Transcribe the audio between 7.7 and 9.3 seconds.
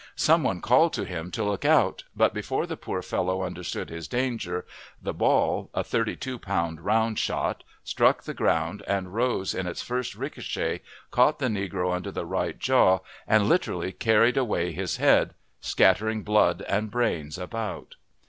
struck the ground, and